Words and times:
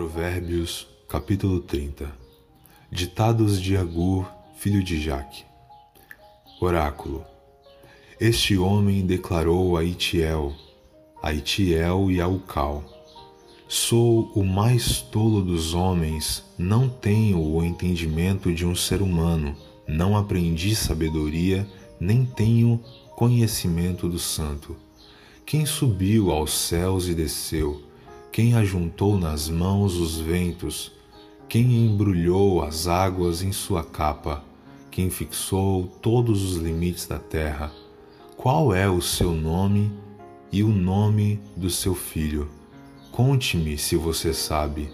Provérbios, 0.00 0.86
capítulo 1.06 1.60
30 1.60 2.10
Ditados 2.90 3.60
de 3.60 3.76
Agur, 3.76 4.26
filho 4.56 4.82
de 4.82 4.98
Jaque 4.98 5.44
Oráculo 6.58 7.22
Este 8.18 8.56
homem 8.56 9.04
declarou 9.04 9.76
a 9.76 9.84
Itiel, 9.84 10.54
a 11.22 11.34
Itiel 11.34 12.10
e 12.10 12.18
a 12.18 12.26
Ucal 12.26 12.82
Sou 13.68 14.32
o 14.34 14.42
mais 14.42 15.02
tolo 15.02 15.42
dos 15.42 15.74
homens, 15.74 16.44
não 16.56 16.88
tenho 16.88 17.38
o 17.38 17.62
entendimento 17.62 18.54
de 18.54 18.64
um 18.64 18.74
ser 18.74 19.02
humano, 19.02 19.54
não 19.86 20.16
aprendi 20.16 20.74
sabedoria, 20.74 21.68
nem 22.00 22.24
tenho 22.24 22.82
conhecimento 23.14 24.08
do 24.08 24.18
santo. 24.18 24.74
Quem 25.44 25.66
subiu 25.66 26.30
aos 26.30 26.52
céus 26.52 27.06
e 27.06 27.14
desceu? 27.14 27.89
Quem 28.32 28.54
ajuntou 28.54 29.18
nas 29.18 29.48
mãos 29.48 29.96
os 29.96 30.20
ventos? 30.20 30.92
Quem 31.48 31.84
embrulhou 31.84 32.62
as 32.62 32.86
águas 32.86 33.42
em 33.42 33.50
sua 33.50 33.82
capa? 33.82 34.44
Quem 34.88 35.10
fixou 35.10 35.88
todos 36.00 36.44
os 36.44 36.56
limites 36.56 37.08
da 37.08 37.18
terra? 37.18 37.72
Qual 38.36 38.72
é 38.72 38.88
o 38.88 39.00
seu 39.02 39.32
nome 39.32 39.90
e 40.52 40.62
o 40.62 40.68
nome 40.68 41.40
do 41.56 41.68
seu 41.68 41.92
filho? 41.92 42.48
Conte-me 43.10 43.76
se 43.76 43.96
você 43.96 44.32
sabe. 44.32 44.92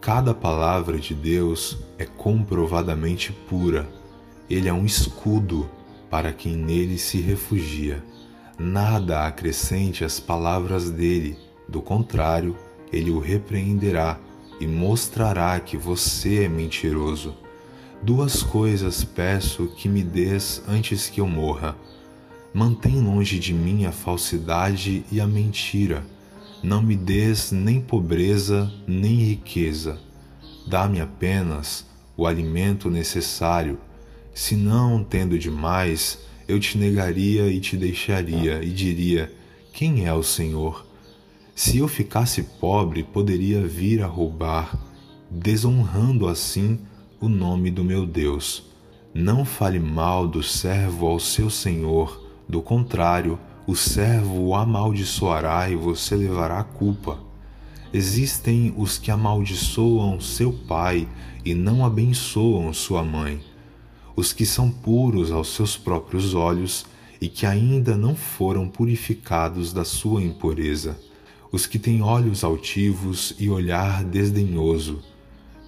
Cada 0.00 0.32
palavra 0.32 0.98
de 0.98 1.12
Deus 1.12 1.76
é 1.98 2.06
comprovadamente 2.06 3.32
pura. 3.32 3.86
Ele 4.48 4.66
é 4.66 4.72
um 4.72 4.86
escudo 4.86 5.68
para 6.08 6.32
quem 6.32 6.56
nele 6.56 6.96
se 6.96 7.20
refugia. 7.20 8.02
Nada 8.58 9.26
acrescente 9.26 10.02
às 10.02 10.18
palavras 10.18 10.88
dele, 10.90 11.36
do 11.68 11.82
contrário, 11.82 12.56
ele 12.92 13.10
o 13.10 13.18
repreenderá 13.18 14.18
e 14.60 14.66
mostrará 14.66 15.58
que 15.60 15.76
você 15.76 16.44
é 16.44 16.48
mentiroso. 16.48 17.34
Duas 18.02 18.42
coisas 18.42 19.02
peço 19.04 19.66
que 19.76 19.88
me 19.88 20.02
des 20.02 20.62
antes 20.68 21.08
que 21.08 21.20
eu 21.20 21.26
morra. 21.26 21.76
Mantém 22.54 23.00
longe 23.00 23.38
de 23.38 23.52
mim 23.52 23.84
a 23.84 23.92
falsidade 23.92 25.04
e 25.10 25.20
a 25.20 25.26
mentira. 25.26 26.04
Não 26.62 26.80
me 26.80 26.96
des 26.96 27.52
nem 27.52 27.80
pobreza 27.80 28.72
nem 28.86 29.16
riqueza. 29.16 29.98
Dá-me 30.66 31.00
apenas 31.00 31.84
o 32.16 32.26
alimento 32.26 32.90
necessário. 32.90 33.78
Se 34.32 34.54
não, 34.56 35.02
tendo 35.02 35.38
demais, 35.38 36.18
eu 36.48 36.60
te 36.60 36.78
negaria 36.78 37.48
e 37.48 37.60
te 37.60 37.76
deixaria 37.76 38.62
e 38.62 38.70
diria: 38.70 39.32
Quem 39.72 40.06
é 40.06 40.12
o 40.12 40.22
Senhor? 40.22 40.85
Se 41.58 41.78
eu 41.78 41.88
ficasse 41.88 42.42
pobre, 42.42 43.02
poderia 43.02 43.66
vir 43.66 44.02
a 44.02 44.06
roubar, 44.06 44.78
desonrando 45.30 46.28
assim 46.28 46.78
o 47.18 47.30
nome 47.30 47.70
do 47.70 47.82
meu 47.82 48.04
Deus. 48.04 48.64
Não 49.14 49.42
fale 49.42 49.78
mal 49.78 50.28
do 50.28 50.42
servo 50.42 51.06
ao 51.06 51.18
seu 51.18 51.48
senhor, 51.48 52.22
do 52.46 52.60
contrário, 52.60 53.38
o 53.66 53.74
servo 53.74 54.48
o 54.48 54.54
amaldiçoará 54.54 55.70
e 55.70 55.74
você 55.74 56.14
levará 56.14 56.60
a 56.60 56.62
culpa. 56.62 57.18
Existem 57.90 58.74
os 58.76 58.98
que 58.98 59.10
amaldiçoam 59.10 60.20
seu 60.20 60.52
pai 60.52 61.08
e 61.42 61.54
não 61.54 61.86
abençoam 61.86 62.70
sua 62.74 63.02
mãe, 63.02 63.40
os 64.14 64.30
que 64.30 64.44
são 64.44 64.70
puros 64.70 65.32
aos 65.32 65.54
seus 65.54 65.74
próprios 65.74 66.34
olhos 66.34 66.84
e 67.18 67.28
que 67.28 67.46
ainda 67.46 67.96
não 67.96 68.14
foram 68.14 68.68
purificados 68.68 69.72
da 69.72 69.86
sua 69.86 70.22
impureza 70.22 70.98
os 71.52 71.66
que 71.66 71.78
têm 71.78 72.02
olhos 72.02 72.44
altivos 72.44 73.34
e 73.38 73.48
olhar 73.48 74.04
desdenhoso, 74.04 75.00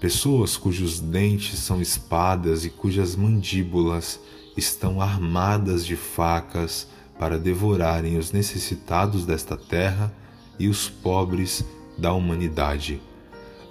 pessoas 0.01 0.57
cujos 0.57 1.01
dentes 1.01 1.59
são 1.59 1.81
espadas 1.81 2.65
e 2.65 2.71
cujas 2.71 3.15
mandíbulas 3.15 4.21
estão 4.57 5.01
armadas 5.01 5.85
de 5.85 5.97
facas 5.97 6.89
para 7.19 7.39
devorarem 7.39 8.17
os 8.17 8.33
necessitados 8.33 9.25
desta 9.25 9.57
terra 9.57 10.13
e 10.59 10.69
os 10.69 10.89
pobres 10.89 11.65
da 11.97 12.13
humanidade. 12.13 13.01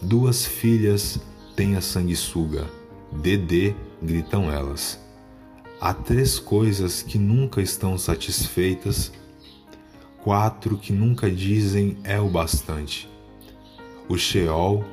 Duas 0.02 0.46
filhas 0.46 1.20
têm 1.56 1.76
a 1.76 1.82
sanguessuga, 1.82 2.68
Dedê, 3.12 3.74
gritam 4.02 4.52
elas. 4.52 5.00
Há 5.80 5.94
três 5.94 6.40
coisas 6.40 7.02
que 7.02 7.18
nunca 7.18 7.62
estão 7.62 7.98
satisfeitas 7.98 9.12
quatro 10.28 10.78
que 10.78 10.92
nunca 10.92 11.32
dizem 11.32 11.96
é 12.04 12.20
o 12.20 12.28
bastante: 12.28 13.10
o 14.10 14.18
Sheol, 14.18 14.84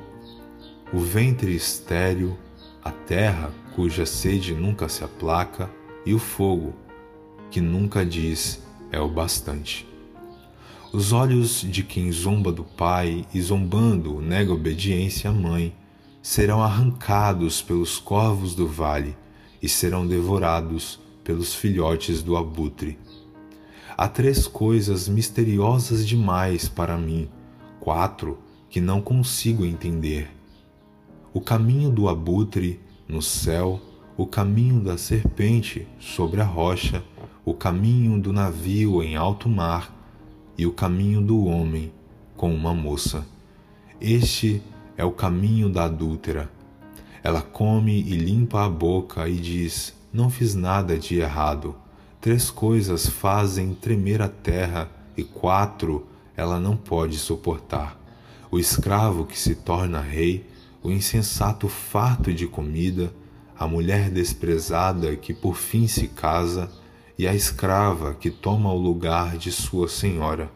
o 0.92 1.00
ventre 1.00 1.52
estéril, 1.52 2.38
a 2.84 2.92
terra 2.92 3.50
cuja 3.74 4.06
sede 4.06 4.54
nunca 4.54 4.88
se 4.88 5.02
aplaca, 5.02 5.68
e 6.06 6.14
o 6.14 6.20
fogo, 6.20 6.72
que 7.50 7.60
nunca 7.60 8.06
diz 8.06 8.62
é 8.92 9.00
o 9.00 9.08
bastante. 9.08 9.84
Os 10.92 11.12
olhos 11.12 11.62
de 11.62 11.82
quem 11.82 12.12
zomba 12.12 12.52
do 12.52 12.62
pai 12.62 13.26
e 13.34 13.42
zombando 13.42 14.20
nega 14.20 14.52
obediência 14.52 15.30
à 15.30 15.32
mãe 15.32 15.74
serão 16.22 16.62
arrancados 16.62 17.60
pelos 17.60 17.98
corvos 17.98 18.54
do 18.54 18.68
vale 18.68 19.16
e 19.60 19.68
serão 19.68 20.06
devorados 20.06 21.00
pelos 21.24 21.52
filhotes 21.52 22.22
do 22.22 22.36
abutre. 22.36 22.96
Há 23.96 24.08
três 24.08 24.48
coisas 24.48 25.08
misteriosas 25.08 26.04
demais 26.04 26.68
para 26.68 26.96
mim, 26.96 27.28
quatro 27.78 28.38
que 28.68 28.80
não 28.80 29.00
consigo 29.00 29.64
entender: 29.64 30.28
o 31.32 31.40
caminho 31.40 31.90
do 31.90 32.08
abutre 32.08 32.80
no 33.06 33.22
céu, 33.22 33.80
o 34.16 34.26
caminho 34.26 34.80
da 34.80 34.98
serpente 34.98 35.86
sobre 36.00 36.40
a 36.40 36.44
rocha, 36.44 37.04
o 37.44 37.54
caminho 37.54 38.20
do 38.20 38.32
navio 38.32 39.00
em 39.00 39.14
alto 39.14 39.48
mar 39.48 39.94
e 40.58 40.66
o 40.66 40.72
caminho 40.72 41.20
do 41.20 41.44
homem 41.44 41.92
com 42.36 42.52
uma 42.52 42.74
moça. 42.74 43.24
Este 44.00 44.60
é 44.96 45.04
o 45.04 45.12
caminho 45.12 45.68
da 45.68 45.84
adúltera. 45.84 46.50
Ela 47.22 47.42
come 47.42 48.00
e 48.00 48.16
limpa 48.16 48.64
a 48.64 48.68
boca 48.68 49.28
e 49.28 49.36
diz: 49.36 49.94
Não 50.12 50.28
fiz 50.28 50.52
nada 50.56 50.98
de 50.98 51.20
errado. 51.20 51.76
Três 52.24 52.48
coisas 52.48 53.06
fazem 53.06 53.74
tremer 53.74 54.22
a 54.22 54.30
terra 54.30 54.90
e 55.14 55.22
quatro 55.22 56.06
ela 56.34 56.58
não 56.58 56.74
pode 56.74 57.18
suportar: 57.18 58.00
o 58.50 58.58
escravo 58.58 59.26
que 59.26 59.38
se 59.38 59.54
torna 59.54 60.00
rei, 60.00 60.48
o 60.82 60.90
insensato 60.90 61.68
farto 61.68 62.32
de 62.32 62.46
comida, 62.46 63.12
a 63.54 63.68
mulher 63.68 64.08
desprezada 64.08 65.14
que 65.16 65.34
por 65.34 65.54
fim 65.54 65.86
se 65.86 66.08
casa 66.08 66.72
e 67.18 67.28
a 67.28 67.34
escrava 67.34 68.14
que 68.14 68.30
toma 68.30 68.72
o 68.72 68.78
lugar 68.78 69.36
de 69.36 69.52
sua 69.52 69.86
senhora. 69.86 70.50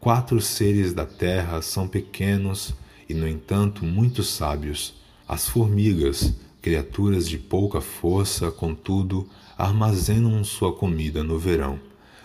Quatro 0.00 0.40
seres 0.40 0.92
da 0.92 1.06
terra 1.06 1.62
são 1.62 1.86
pequenos 1.86 2.74
e, 3.08 3.14
no 3.14 3.28
entanto, 3.28 3.84
muito 3.84 4.24
sábios: 4.24 5.00
as 5.28 5.48
formigas, 5.48 6.34
criaturas 6.64 7.28
de 7.28 7.36
pouca 7.36 7.82
força, 7.82 8.50
contudo, 8.50 9.28
armazenam 9.58 10.42
sua 10.42 10.72
comida 10.72 11.22
no 11.22 11.38
verão. 11.38 11.78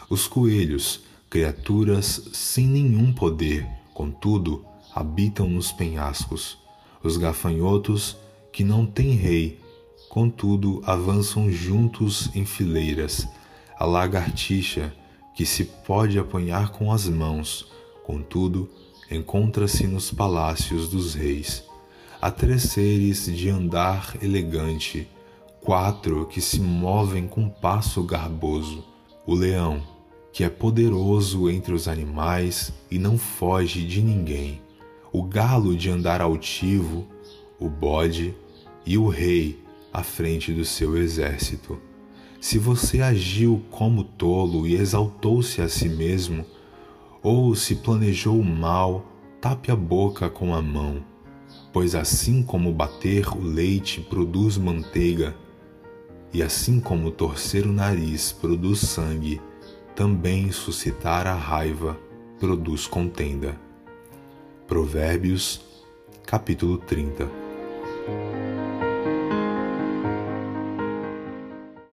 Os 0.09 0.27
coelhos, 0.27 1.01
criaturas 1.29 2.29
sem 2.31 2.65
nenhum 2.65 3.11
poder, 3.11 3.67
contudo, 3.93 4.63
habitam 4.95 5.49
nos 5.49 5.73
penhascos. 5.73 6.57
Os 7.03 7.17
gafanhotos, 7.17 8.15
que 8.53 8.63
não 8.63 8.85
têm 8.85 9.11
rei, 9.11 9.59
contudo, 10.07 10.81
avançam 10.85 11.51
juntos 11.51 12.29
em 12.33 12.45
fileiras. 12.45 13.27
A 13.77 13.83
lagartixa, 13.83 14.95
que 15.35 15.45
se 15.45 15.65
pode 15.65 16.17
apanhar 16.17 16.71
com 16.71 16.93
as 16.93 17.09
mãos, 17.09 17.67
contudo, 18.05 18.69
encontra-se 19.11 19.85
nos 19.85 20.11
palácios 20.11 20.87
dos 20.87 21.13
reis. 21.13 21.68
Há 22.21 22.29
três 22.29 22.63
seres 22.63 23.27
de 23.27 23.49
andar 23.49 24.17
elegante, 24.21 25.07
quatro 25.61 26.25
que 26.25 26.41
se 26.41 26.59
movem 26.59 27.25
com 27.25 27.47
passo 27.47 28.03
garboso: 28.03 28.83
o 29.25 29.33
leão, 29.33 29.81
que 30.33 30.43
é 30.43 30.49
poderoso 30.49 31.49
entre 31.49 31.73
os 31.73 31.87
animais 31.87 32.73
e 32.91 32.99
não 32.99 33.17
foge 33.17 33.85
de 33.85 34.01
ninguém, 34.01 34.61
o 35.13 35.23
galo 35.23 35.77
de 35.77 35.89
andar 35.89 36.19
altivo, 36.19 37.07
o 37.57 37.69
bode 37.69 38.35
e 38.85 38.97
o 38.97 39.07
rei 39.07 39.57
à 39.93 40.03
frente 40.03 40.51
do 40.51 40.65
seu 40.65 40.97
exército. 40.97 41.79
Se 42.41 42.59
você 42.59 43.01
agiu 43.01 43.63
como 43.71 44.03
tolo 44.03 44.67
e 44.67 44.75
exaltou-se 44.75 45.61
a 45.61 45.69
si 45.69 45.87
mesmo, 45.87 46.45
ou 47.23 47.55
se 47.55 47.75
planejou 47.75 48.37
o 48.37 48.43
mal, 48.43 49.05
tape 49.39 49.71
a 49.71 49.75
boca 49.75 50.29
com 50.29 50.53
a 50.53 50.61
mão, 50.61 51.01
pois 51.79 51.95
assim 51.95 52.43
como 52.43 52.73
bater 52.73 53.25
o 53.29 53.41
leite 53.41 54.01
produz 54.01 54.57
manteiga, 54.57 55.33
e 56.33 56.43
assim 56.43 56.77
como 56.77 57.09
torcer 57.09 57.65
o 57.65 57.71
nariz 57.71 58.33
produz 58.33 58.81
sangue, 58.81 59.41
também 59.95 60.51
suscitar 60.51 61.25
a 61.25 61.33
raiva 61.33 61.97
produz 62.37 62.85
contenda. 62.85 63.55
Provérbios, 64.67 65.61
capítulo 66.25 66.79
30 66.79 67.29